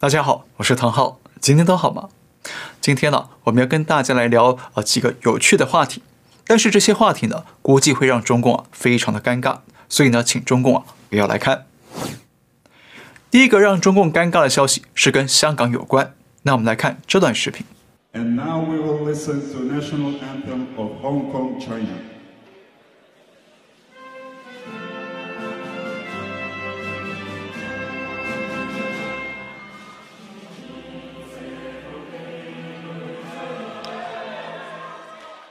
[0.00, 2.08] 大家好，我是唐浩，今天都好吗？
[2.80, 6.02] 今天呢，我们要跟大家来聊啊几个有趣的话题，
[6.46, 9.58] 但是这些话题呢，估计会让中共啊非常的尴尬，
[9.90, 11.66] 所以呢，请中共啊不要来看。
[13.30, 16.14] 第一个让中共尴尬的消息是跟香港有关，
[16.44, 17.66] 那我们来看这段视频。
[18.14, 22.09] And now we will listen to national anthem of Hong Kong, China.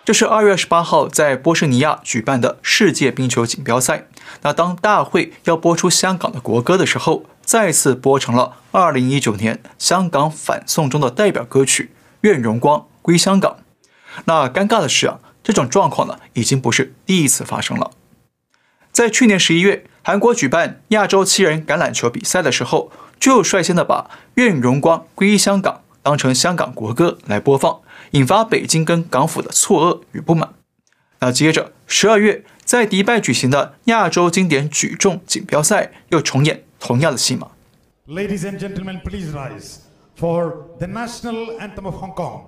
[0.09, 4.07] 这是二月二十八号在波士尼亚举办的世界冰球锦标赛。
[4.41, 11.91] 那当大会要播出香港的国歌的时候，再次播成了二零一九年香港反送中的代表歌曲
[12.21, 13.57] 《愿荣光归香港》。
[14.25, 17.91] 那尴尬的是啊，这种状况呢已经不是第一次发生了。
[18.91, 27.81] 在去年十一月，韩国举办亚洲七人橄榄球比赛的时候，就率先的把《愿荣光归香港》当成香港国歌来播放。
[28.11, 30.53] 引发北京跟港府的错愕与不满。
[31.19, 37.47] 那接着，十二月在迪拜举行的亚洲经典举重锦标赛又重演同样的戏码。
[38.07, 39.79] Ladies and gentlemen, please rise
[40.17, 42.41] for the national anthem of Hong Kong.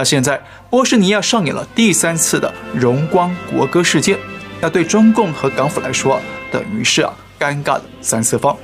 [0.00, 4.18] 那现在波士尼亚上演了第三次的荣光国歌事件，
[4.58, 6.18] 那对中共和港府来说，
[6.50, 8.56] 等于是啊尴尬的三次方。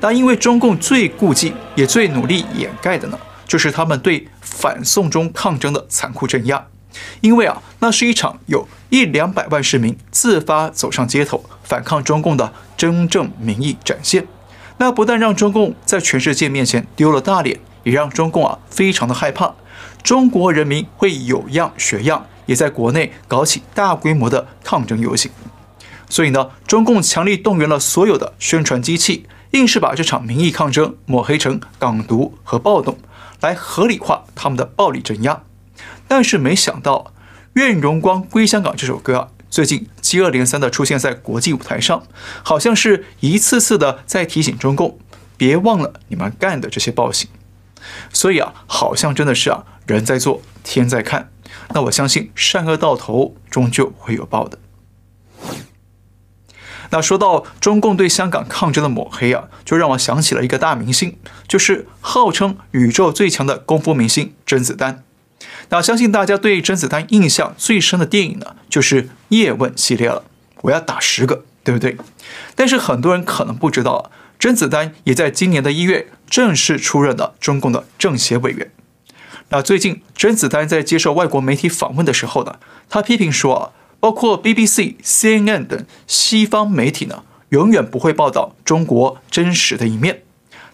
[0.00, 6.66] 那因为中共最顾忌也最努力掩盖的呢，就是他们对反送中抗争的残酷镇压。
[7.20, 14.26] 因为啊，那是一场有一两百万市民自发走上街头反抗中共的真正民意展现。
[14.78, 19.52] 那不但让中共在全世界面前丢了大脸，也让中共啊非常的害怕。
[20.02, 25.30] 中国人民会有样学样，也在国内搞起大规模的抗争游行。
[26.08, 32.98] 所以呢，中共强力动员了所有的宣传机器，硬是把这场民意抗争抹黑成港独和暴动，
[33.40, 35.42] 来合理化他们的暴力镇压。
[36.06, 36.98] 但是没想到，
[37.54, 42.02] 《愿荣光归香港》这首歌啊，最近接二连三的出现在国际舞台上，
[42.42, 44.98] 好像是一次次的在提醒中共，
[45.38, 47.30] 别忘了你们干的这些暴行。
[48.12, 49.64] 所以啊，好像真的是啊。
[49.86, 51.30] 人在做，天在看。
[51.74, 54.58] 那我相信善恶到头终究会有报的。
[56.90, 61.16] 那说到中共对香港抗争的抹黑啊，就让我想起了一个大明星，
[61.48, 65.02] 就是号称宇宙最强的功夫明星甄子丹。
[65.70, 70.24] 那相信大家对甄子丹印象最深的电影呢，就是《叶问》系列了。
[70.62, 71.96] 我要打十个，对不对？
[72.54, 78.70] 但是很多人可能不知道，甄子丹也在今年的一月正式出任了中共的政协委员。
[79.52, 82.58] 那最近，甄子丹在接受外国媒体访问的时候呢，
[82.88, 83.70] 他批评说啊，
[84.00, 90.22] 包括 BBC、CNN 等西方媒体呢，永远不会报道中国真实的一面。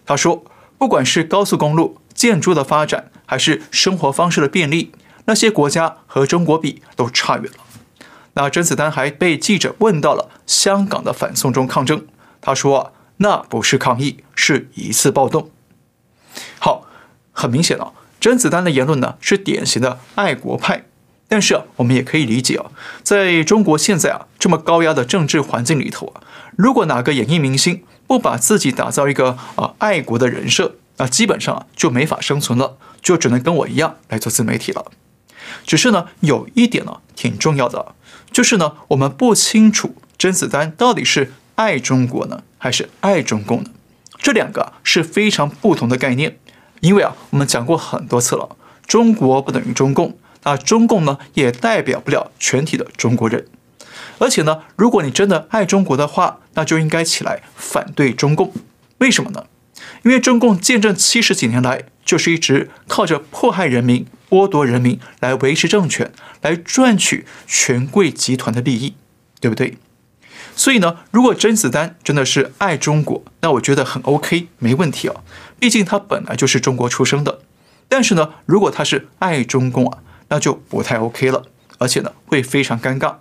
[0.05, 0.45] 他说，
[0.77, 4.93] 不管是高速公路、建筑的发展，还是生活方式的便利，
[5.25, 7.57] 那些国家和中国比都差远了。
[8.35, 12.07] 那甄子丹还被记者问到了香港的反送中抗争，
[12.39, 15.51] 他说，那不是抗议，是一次暴动。
[16.59, 16.87] 好，
[17.33, 17.91] 很明显啊。
[18.19, 20.83] 甄子丹的言论呢，是典型的爱国派，
[21.27, 22.71] 但是啊，我们也可以理解啊，
[23.01, 26.21] 在中国现在啊这么高压的政治环境里头啊，
[26.57, 34.85] 如果哪个演艺明星不把自己打造一个啊爱国的人设，那基本上啊就没法生存了，就只能跟我一样来做自媒体了。
[35.65, 37.95] 只是呢，有一点呢挺重要的，
[38.31, 43.69] 就是呢，我们不清楚甄子丹到底是爱中国呢，还是爱中共呢？
[44.17, 46.37] 这两个是非常不同的概念。
[46.81, 53.45] 因为啊，我们讲过很多次了，中国不等于中共，那中共呢也代表不了全体的中国人。
[54.17, 58.53] 而且呢，如果你真的爱中国的话，那就应该起来反对中共。
[58.99, 59.45] 为什么呢？
[60.03, 66.11] 因为中共建政七十几年来，就是一直靠着迫害人民、剥夺人民来维持政权，
[66.41, 68.95] 来赚取权贵集团的利益，
[69.39, 69.77] 对不对？
[70.59, 75.21] 所以呢，如果甄子丹真的是爱中国，那我觉得很 OK，没问题啊。
[75.57, 77.39] 毕竟他本来就是中国出生的。
[77.87, 81.45] 但是呢，如果他是爱中共啊，那就不太 OK 了，
[81.77, 83.15] 而且呢，会非常尴尬。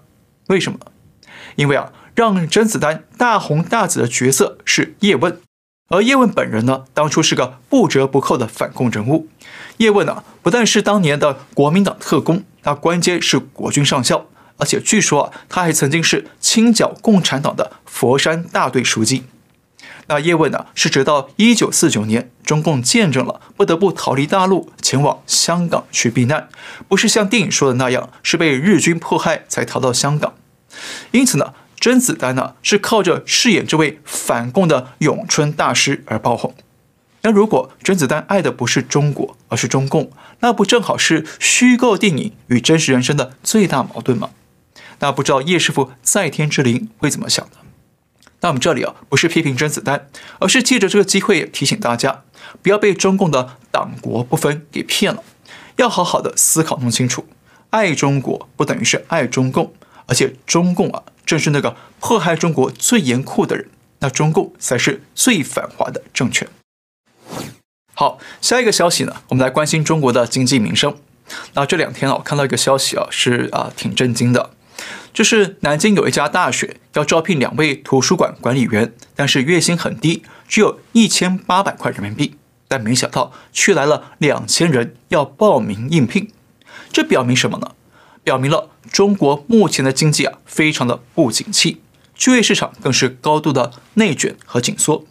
[0.48, 0.80] 为什么？
[1.54, 5.40] 因为啊，让甄子丹大红大紫的角色是叶问，
[5.90, 9.28] 而叶问本人呢，当初是个不折不扣的反共人物。
[9.76, 14.26] 叶问啊，不但是当年的国民党特工，他官阶是国军上校。
[14.58, 19.24] 而且据说啊，他还曾经是清剿共产党的佛山大队书记。
[20.08, 26.48] 那叶问呢，是直到一九四九年，中共见证了不得不逃离大陆，前往香港去避难，
[26.88, 30.34] 不是像电影说的那样，是被日军迫害才逃到香港。
[31.10, 36.54] 因此呢，甄子丹呢是靠着饰演这位反共的咏春大师而爆红。
[37.22, 44.30] 那如果甄子丹爱的不是中国，而是中共，那不正好是虚构电影与真实人生的最大矛盾吗？
[45.00, 47.52] 那不知道叶师傅在天之灵会怎么想呢？
[48.40, 50.08] 那我们这里啊，不是批评甄子丹，
[50.38, 52.22] 而是借着这个机会提醒大家，
[52.62, 55.24] 不要被中共的党国不分给骗了，
[55.76, 57.26] 要好好的思考弄清楚，
[57.70, 59.72] 爱中国不等于是爱中共，
[60.06, 63.68] 而且中共啊，正是那个迫害中国最严酷的人，
[63.98, 66.46] 那中共才是最反华的政权。
[67.94, 70.96] 好，下一个消息呢，我们来关心中国的经济民生。
[71.54, 74.50] 那这两天啊，我看到一个消息啊，是啊，挺震惊的。
[75.12, 82.34] 就是南京有一家大学要招聘两位图书馆管理员，但是月薪很低，只有一千八百块人民币。
[82.70, 86.30] 但没想到却来了两千人要报名应聘，
[86.92, 87.72] 这表明什么呢？
[88.22, 91.80] 表明了中国目前的经济啊非常的不景气，
[92.14, 95.06] 就业市场更是高度的内卷和紧缩。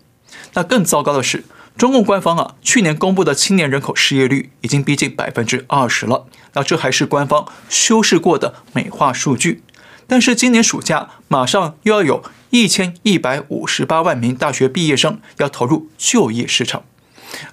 [0.53, 6.27] 那更糟糕的是，中共官方啊去年公布的青年人口失业率已经逼近百分之二十了。
[6.57, 9.61] 那这还是官方修饰过的美化数据。
[10.07, 16.83] 但是今年暑假马上又要有一千一百五十八万名大学毕业生要投入就业市场，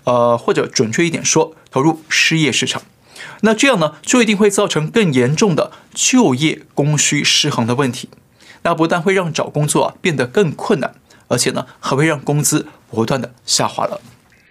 [0.05, 2.81] 呃，或者准确一点说，投入失业市场。
[3.43, 8.09] 那这样呢，就一定会造成更严重的就业供需失衡的问题。
[8.63, 10.95] 那不但会让找工作啊变得更困难，
[11.29, 14.01] 而且呢，还会让工资不断的下滑了。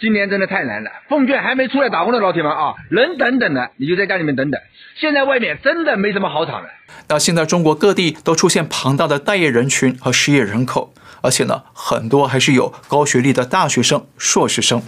[0.03, 4.59] 今年真的太难了，奉劝还没出来打工的老铁们啊，能等等的你就在家里面等等。
[4.99, 6.67] 现在外面真的没什么好厂的。
[7.07, 14.83] 那现在中国各地都出现庞大的待业人群和失业人口，而且呢，很多还是有高学历的大学生、硕士生。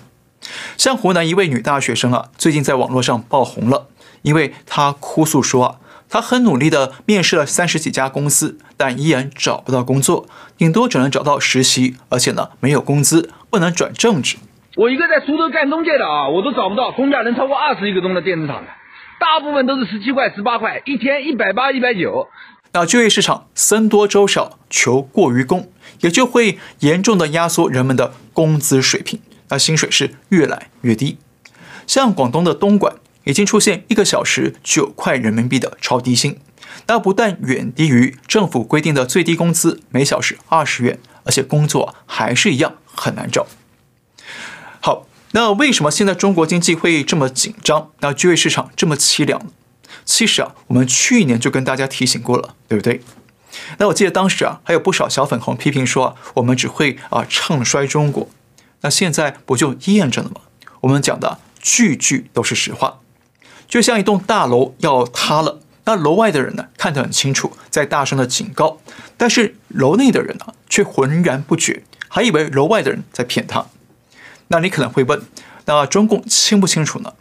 [0.76, 3.88] 像湖南一位女大学生啊，最近在网络上爆红了，
[4.24, 5.76] 因为她哭诉说啊，
[6.10, 10.28] 她很努力的面试了三十几家公司，但依然找不到工作，
[10.58, 14.36] 顶多只能找到实习，而且呢，没有工资，不能转正职。
[14.76, 18.68] 我一个在苏州干中介的啊，我都找不到工价能超过二十一个钟的电子厂的，
[19.20, 22.28] 大部分都是十七块、十八块，一天一百八、一百九。
[22.74, 25.70] 那就业市场僧多粥少，求过于供，
[26.02, 31.18] 也就会严重的压缩人们的工资水平，那薪水是越来越低。
[31.88, 36.38] 像广东的东莞已经出现一个小时九块人民币的超低薪，
[36.88, 43.48] 那不但远低于政府规定的最低工资每小时二十元，而且工作还是一样很难找。
[45.36, 47.92] 那为什么现在中国经济会这么紧张？
[48.00, 49.42] 那就业市场这么凄凉？
[50.06, 53.02] 其实啊，我们去年就跟大家提醒过了，对不对？
[53.78, 58.30] 那我记得当时啊，还有不少小粉红批评说啊，我们只会啊唱衰中国。
[58.80, 60.40] 那现在不就验证了吗？
[60.80, 63.00] 我们讲的句句都是实话。
[63.68, 68.78] 就像一栋大楼要塌了，那楼外的人呢看得很清楚，在大声的警告，
[69.18, 73.66] 但是楼内的人呢却浑然不觉，还以为楼外的人在骗他。
[74.48, 75.22] 那你可能会问，
[75.66, 77.14] 那中共清不清楚呢？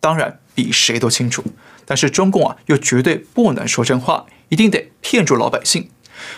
[0.00, 1.44] 当然比谁都清楚。
[1.84, 5.90] 但是中共啊，又绝对不能说真话，一定得骗住老百姓，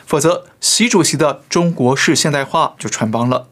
[0.06, 3.48] 否则习主席的中国式现代化就穿帮了。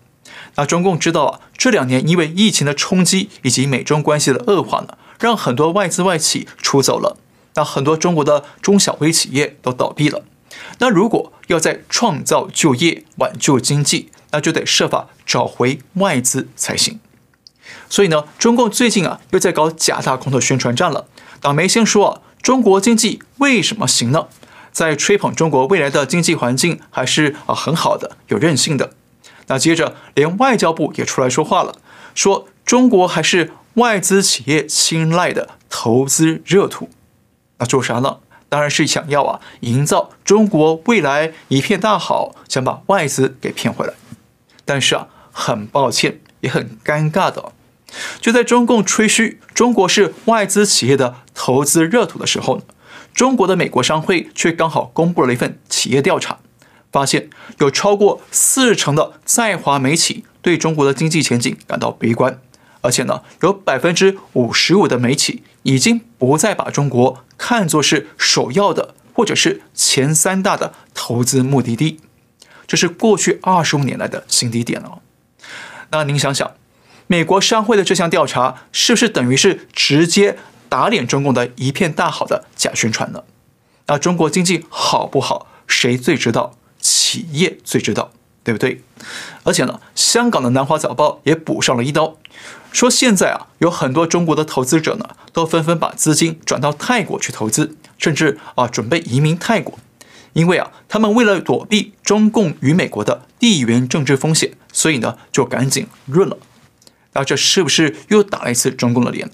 [0.57, 7.19] 那中共知道啊，这两年因为疫情的冲击以及美中关系的恶化呢，让很多外资外企出走了，
[7.55, 10.25] 那很多中国的中小微企业都倒闭了。
[10.79, 17.01] 那如果要在创造就业、挽救经济，那就得设法找回外资才行。
[17.89, 21.07] 所以呢，中共最近啊又在搞假大空的宣传战了。
[21.41, 24.27] 党媒先说啊，中国经济为什么行呢？
[24.73, 28.93] 在吹捧中国未来的经济环境还是啊很好的，有韧性的。
[29.47, 31.75] 那接着连外交部也出来说话了，
[32.15, 36.89] 说中国还是外资企业青睐的投资热土。
[37.59, 38.19] 那做啥呢？
[38.49, 43.95] 当然是想要啊，营造中国未来一片大好，想把外资给骗回来。
[44.73, 47.51] 但是啊，很抱歉，也很尴尬的，
[48.21, 52.63] 就在中共吹嘘中国是外资企业的投资热土的时候呢，
[53.13, 56.39] 中国的美国商会却刚好公布了一份企业调查，
[56.93, 62.41] 发现有超过四成的在华美企对中国的经济前景感到悲观，
[62.81, 71.99] 而且呢，有百分之五十五的美企已经不再把中国看作是首要的，或者是前三大的投资目的地，
[72.71, 75.01] 这是过去二十五年来的新低点哦。
[75.91, 76.53] 那您想想，
[77.09, 83.25] 美国商会的这项调查是不是等于是直接打脸中共的一片大好的假宣传呢？
[83.89, 86.55] 那中国经济好不好，谁最知道？
[86.79, 88.13] 企业最知道。
[88.43, 88.83] 对不对？
[89.43, 92.17] 而且呢，香港的南华早报也补上了一刀，
[92.73, 99.79] 说现在啊，有很多中国的投资者呢，都纷纷把资金转到泰国去投资，甚至啊，准备移民泰国，
[100.33, 106.39] 因为啊，他们为了躲避中共与美国的地缘政治风险，所以呢，就赶紧润了。
[107.13, 109.33] 那这是不是又打了一次中共的脸呢？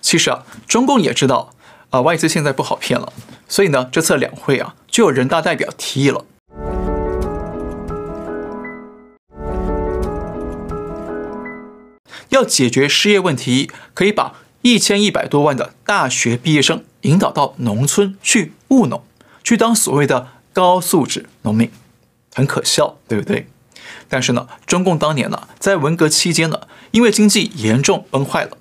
[0.00, 1.54] 其实啊，中共也知道
[1.90, 3.12] 啊，外资现在不好骗了，
[3.48, 6.24] 所以呢，这次两会啊，就有人大代表提议了。
[12.28, 19.02] 要解决失业问题，可以把一千一百多万的大学毕业生引导到农村去务农，
[19.50, 21.68] 去当所谓的高素质农民，
[22.32, 23.48] 很可笑，对不对？
[24.08, 26.60] 但是呢，中共当年呢，在文革期间呢，
[26.92, 28.56] 因为经济严重崩坏了，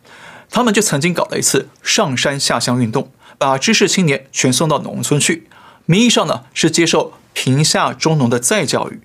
[0.49, 5.47] 他们就曾经搞了一次上山下乡运动，把知识青年全送到农村去，
[5.85, 9.01] 名义上呢是接受贫下中农的再教育。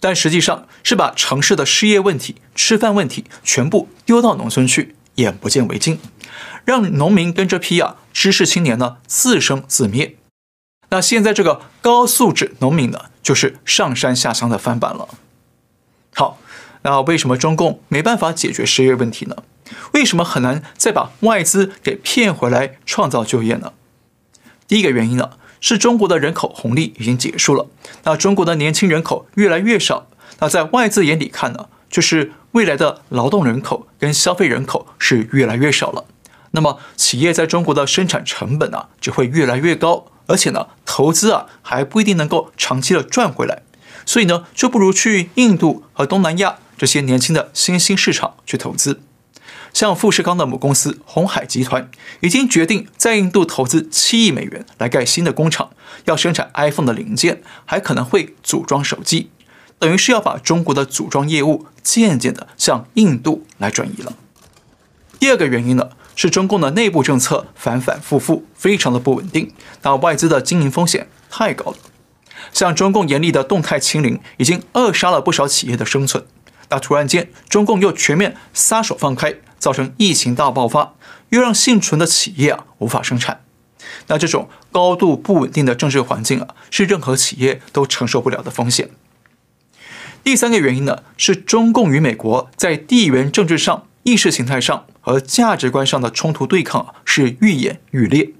[0.00, 5.98] 但实际上是把城市的失业问题、吃饭问题全部丢到农村去，眼不见为净，
[6.64, 10.16] 让农民跟这批啊知识青年呢自生自灭。
[10.90, 15.08] 那现在这个高素质农民呢，就是上山下乡的翻版了。
[16.14, 16.38] 好，
[16.82, 19.36] 那为什么中共没办法解决失业问题呢？
[19.94, 23.72] 为什么很难再把外资给骗回来创造就业呢？
[24.66, 25.30] 第一个原因呢？
[25.62, 27.66] 是中国的人口红利已经结束了，
[28.04, 30.06] 那中国的年轻人口越来越少，
[30.38, 36.06] 那在外资眼里看呢，就是未来的劳动人口跟消费人口是越来越少了。
[36.52, 43.62] 那么企业在中国的生产成本啊就会越来越高，而且呢投资啊还不一定能够长期的赚回来，
[44.06, 49.00] 所以呢就不如去印度和东南亚这些年轻的新兴市场去投资。
[49.72, 55.70] 像富士康的母公司鸿海集团已经决定在印度投资七亿美元来盖新的工厂，
[56.04, 59.30] 要生产 iPhone 的零件，还可能会组装手机，
[59.78, 64.14] 等于是要把中国的组装业务渐渐的向印度来转移了。
[65.20, 69.52] 第二个原因呢，是中共的内部政策反反复复，非常的不稳定，
[69.82, 71.76] 那外资的经营风险太高了。
[72.52, 76.24] 像中共严厉的动态清零，已经扼杀了不少企业的生存。
[76.68, 79.36] 那突然间，中共又全面撒手放开。
[79.60, 80.94] 造成疫情大爆发，
[81.28, 83.42] 又让幸存的企业啊无法生产。
[84.06, 88.88] 那这种高度不稳定的政治环境啊，是任何企业都承受不了的风险。
[90.24, 98.30] 第三个原因呢，是中共与美国在地缘政治上、意识形态上和价值观上的冲突对抗，是愈演愈烈。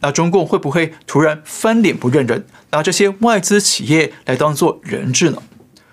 [0.00, 5.42] 那中共会不会突然翻脸不认人，拿这些外资企业来当做人质呢？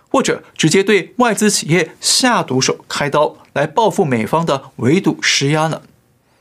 [0.09, 5.83] 或者直接对外资企业下毒手、开刀来报复美方的围堵施压呢？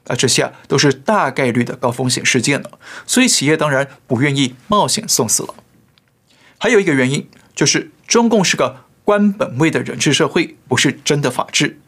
[0.07, 5.55] 啊，这些啊都是大概率的高风险事件了，所以企业当然不愿意冒险送死了。
[6.57, 11.79] 还有一个原因就是中共是个官本位的人治社会，不是真的法治，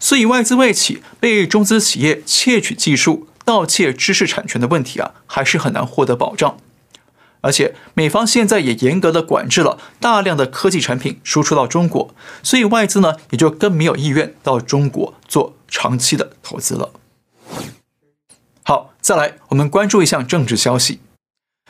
[0.00, 6.56] 所以外资外企被中资企业窃取技术、盗窃知识产权的问题啊，还是很难获得保障。
[7.42, 16.90] 而且美方现在也严格的管制了大量的科技产品输出到中国，所以外资呢也就更没有意愿到中国做长期的投资了。
[18.62, 21.00] 好，再来我们关注一项政治消息，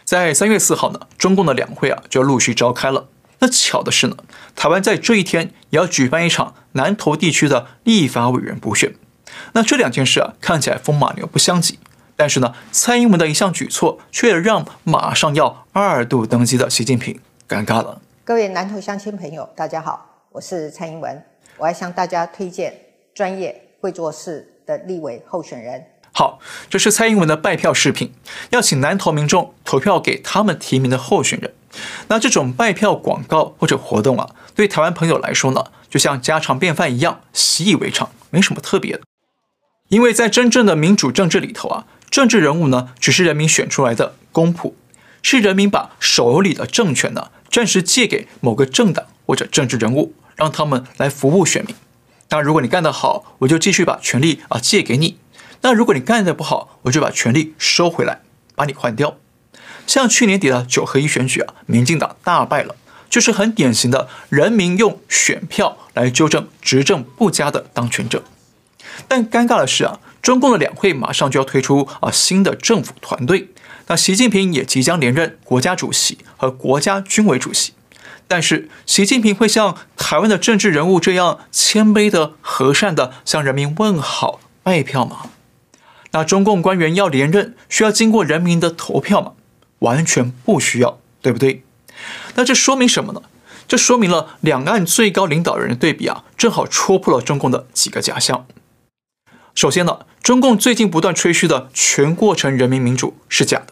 [0.05, 3.07] 在三月四号呢，中共的两会啊就陆续召开了。
[3.41, 4.17] 那巧的是呢，
[4.55, 8.95] 台湾在这一天也要举办一场南投地区的立法委员补选。
[9.53, 11.79] 那这两件事啊看起来风马牛不相及。
[12.17, 17.19] 但是呢，蔡英文的一项举措却让马上要二度登基的习近平
[17.49, 18.03] 尴尬了。
[18.25, 21.25] 各位南投乡亲朋友，大家好，我是蔡英文，
[21.57, 22.75] 我要向大家推荐
[23.15, 25.83] 专业会做事的立委候选人。
[26.13, 28.13] 好，这是蔡英文的拜票视频，
[28.51, 31.55] 要请南投民众投票给他们提名的候选人。
[32.09, 39.01] 那这种拜票广告或者活动啊，对台湾朋友来说呢，就像家常便饭一样，习以为常，没什么特别的。
[39.89, 41.87] 因为在真正的民主政治里头啊。
[42.11, 44.73] 政治人物呢，只是人民选出来的公仆，
[45.23, 51.77] 是人民把手里的政权呢，暂时借给某个政党或者政治人物，让他们来服务选民。
[52.31, 55.19] 那如果你干得好，我就继续把权力啊借给你；
[55.61, 58.23] 那如果你干得不好，我就把权力收回来，
[58.57, 59.17] 把你换掉。
[59.91, 62.77] 像去年底的九合一选举啊，民进党大败了，
[63.09, 68.23] 就是很典型的人民用选票来纠正执政不佳的当权者。
[69.09, 69.99] 但尴尬的是啊。
[70.23, 73.49] 中共的两会马上就要推出啊新的政府团队，
[73.87, 77.73] 那习近平也即将连任国家主席和国家军委主席，
[78.29, 85.23] 但是习近平会像台湾的政治人物这样谦卑的、和善的向人民问好、拜票吗？
[86.11, 89.33] 那中共官员要连任需要经过人民的投票吗？
[89.81, 91.63] 完全不需要，对不对？
[92.37, 93.21] 那这说明什么呢？
[93.69, 98.47] 这说明了两岸最高领导人的对比啊，正好戳破了中共的几个假象。
[99.55, 103.67] 首先呢，中共最近不断吹嘘的全过程人民民主是假的。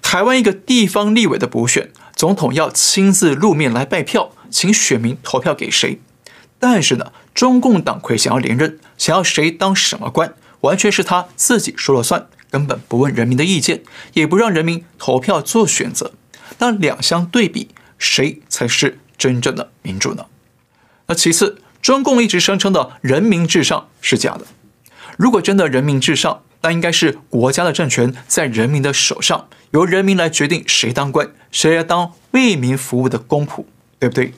[0.00, 6.00] 台湾一个地方立委的补选，总统要亲自露面来拜票，请选民投票给谁。
[6.58, 13.82] 但是呢，中共党魁想要连任，想要谁当什么官，完全是他自己说了算，根本不问人民的意见，
[14.14, 16.12] 也不让人民投票做选择。
[16.56, 20.24] 那两相对比，谁才是真正的民主呢？
[21.06, 24.46] 那其次，中共一直声称的人民至上是假的。
[25.18, 33.66] 如果真的人民至上，那应该是国家的政权在人民的手上，由人民来决定谁当官，谁来当为民服务的公仆，
[33.98, 34.32] 对不对？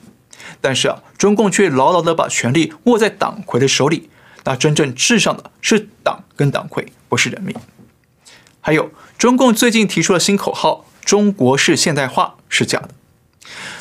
[0.61, 4.11] 但是啊，中共却牢牢地把权力握在党魁的手里。
[4.43, 7.55] 那真正至上的是党跟党魁，不是人民。
[8.69, 12.91] 还有，中共最近提出了新口号“中国式现代化”是假的。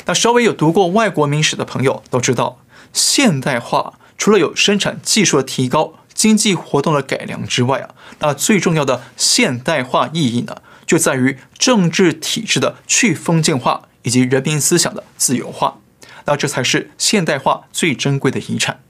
[0.06, 2.62] 那稍微有读过外国民史的朋友都知道，
[2.94, 7.90] 现代化除了有生产技术的提高、经济活动的改良之外啊，
[8.20, 15.76] 那最重要的现代化意义呢，就在于政治体制的去封建化以及人民思想的自由化。
[16.24, 18.80] 那这才是现代化最珍贵的遗产。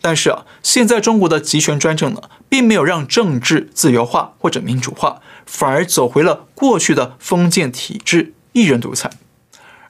[0.00, 9.10] 但是啊，现在中国的集权专政呢，并没有让政治自由化或者民主化，反而走回了过去的封建体制，一人独裁。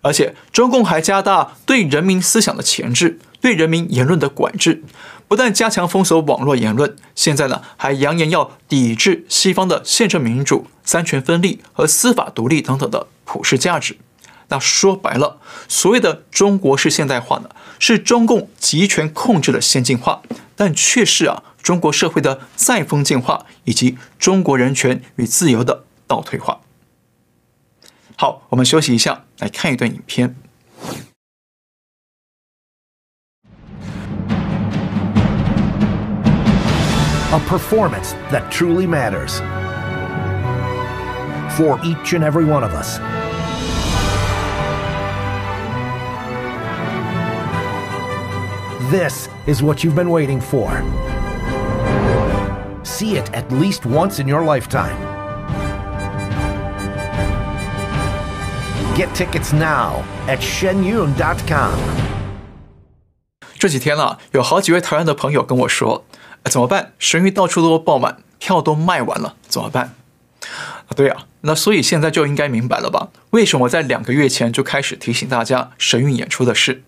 [0.03, 4.83] 而且中共还加大对人民思想的钳制，对人民言论的管制，
[5.29, 13.99] 不但加强封锁网络言论，现在呢，还扬言要抵制西方的宪政民主、三权分立和司法独立等等的普世价值。
[14.51, 20.23] 那说白了，所谓的中国式现代化呢，是中共集权控制的先进化，
[20.57, 26.61] 但却是啊中国社会的再封建化以及中国人权与自由的倒退化。
[28.17, 30.35] 好，我们休息一下，来看一段影片。
[37.33, 39.41] A performance that truly matters
[41.57, 42.99] for each and every one of us.
[48.92, 50.70] This is what you've been waiting for.
[52.84, 54.96] See it at least once in your lifetime.
[58.96, 61.74] Get tickets now at shenyun.com.
[63.58, 66.94] 这几天啊，有好几位台湾的朋友跟我说：“怎么办？
[67.00, 69.96] 神韵到处都爆满，票都卖完了，怎么办？”
[70.88, 73.10] 啊，对啊，那所以现在就应该明白了吧？
[73.32, 76.84] 为什么我在两个月前就开始提醒大家神韵演出的事？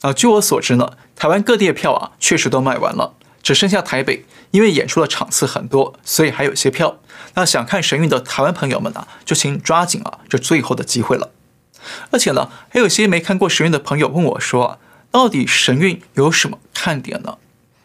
[0.00, 6.98] 啊，据我所知呢，台湾各地的票啊，确实都卖完了，只剩下台北，因为演出的场次很多，所以还有些票。
[7.34, 11.30] 那想看神韵的台湾朋友们啊，就请抓紧啊，这最后的机会了。
[12.10, 14.78] 而且呢，还有些没看过神韵的朋友问我说，
[15.10, 17.36] 到底神韵有什么看点呢？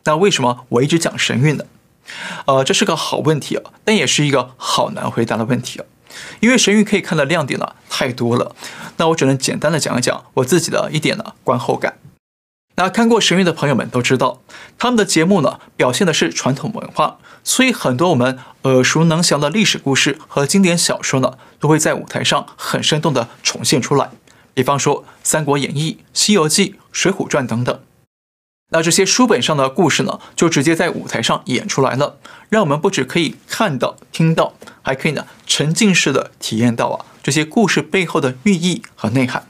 [0.05, 1.65] 那为什么我一直讲神韵呢？
[2.45, 5.85] 呃，这是个好问题啊，但也是一个好难回答的问题啊。
[6.39, 8.55] 因为神韵可以看的亮点呢、太多了，
[8.97, 11.97] 那我只能简单的讲一讲我自己的一点呢观后感。
[12.77, 14.41] 那看过神韵的朋友们都知道，
[14.77, 24.11] 他们的节目呢表现的是传统文化，所以很多我们耳熟能详的历史故事和经典小说呢都会在舞台上很生动的重现出来。
[24.53, 27.79] 比方说《三国演义》《西游记》《水浒传》等等。
[28.71, 32.17] 那这些书本上的故事呢，就直接在舞台上演出来了，
[32.49, 39.47] 让我们不只可以看到、听到，还可以呢沉浸式的体验到啊这些故事背后的寓意和内涵。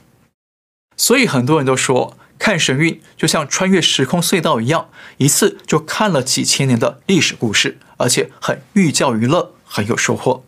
[0.96, 10.44] 所以很多人都说，看神韵就像穿越时空隧道一样，一次就看了几千年的历史故事，而且很寓教于乐，很有收获。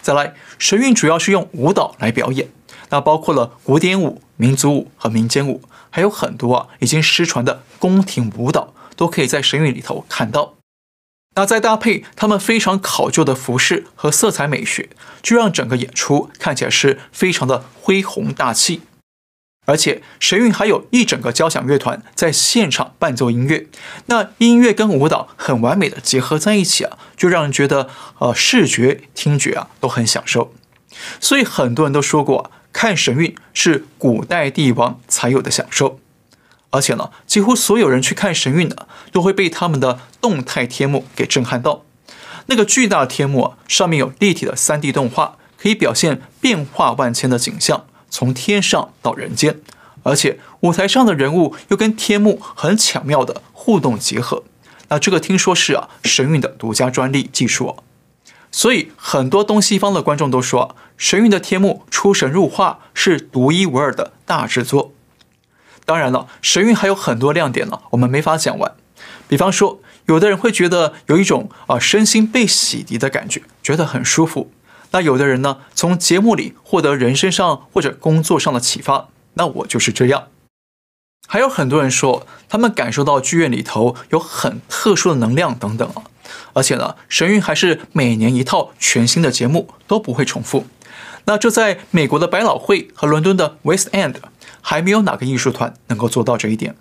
[0.00, 2.48] 再来，神韵主要是用舞蹈来表演，
[2.90, 5.62] 那包括了古典舞、民族舞和民间舞。
[5.90, 10.54] 还有很多啊，已经失传的宫廷舞蹈都可以在神韵里头看到。
[11.36, 14.88] 那再搭配他们非常考究的服饰和色彩美学，
[15.22, 18.82] 就让整个演出看起来是非常的恢宏大气。
[19.64, 23.66] 而且神韵还有一整个交响乐团在现场伴奏音乐，
[24.06, 30.52] 那音乐跟舞蹈很完美的结合在一起啊，就让人觉得呃视觉、听觉啊都很享受。
[31.20, 32.50] 所以很多人都说过啊。
[32.74, 36.00] 看神韵是古代帝王才有的享受，
[36.70, 41.84] 而且呢，几乎所有人去看神韵的，都会被他们的动态天幕给震撼到。
[42.46, 49.60] 那个巨大的天幕啊，上面有立体的 3D 动画，可以表现变化万千的景象，从天上到人间。
[50.04, 54.44] 而且舞台上的人物又跟天幕很巧妙的互动结合。
[54.88, 57.82] 那这个听说是啊，神韵的独家专利技术哦。
[58.52, 64.92] 所以很多东西方的观众都说，神韵的天幕出神入化，是独一无二的大制作。
[65.84, 68.72] 当然了，神韵还有很多亮点呢，我们没法讲完。
[69.26, 74.52] 比方说，有的人会觉得有一种啊身心被洗涤的感觉，觉得很舒服。
[74.94, 79.08] 那有的人呢，从节目里获得人生上或者工作上的启发。
[79.32, 80.28] 那我就是这样。
[81.26, 86.04] 还有很多人说，他们感受到剧院里头有很特殊的能量等等啊。
[86.52, 90.66] 而且呢，神韵还是每年一套全新的节目，都不会重复。
[91.24, 94.14] 那这在美国的百老汇和伦敦的 West End，
[94.60, 96.76] 还没有哪个艺术团能够做到这一点。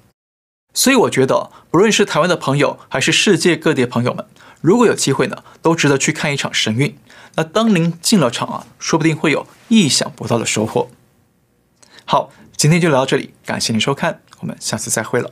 [0.76, 4.24] 所以我觉得，不论是台湾的朋友，还是世界各地的朋友们，
[4.64, 6.98] 如果有机会呢，都值得去看一场神韵。
[7.36, 10.90] 那当您进了场啊，说不定会有意想不到的收获。
[12.06, 15.30] 好，今天就聊到这里，感谢您收看，我们下次再会了。